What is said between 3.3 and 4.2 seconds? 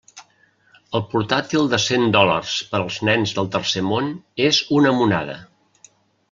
del tercer món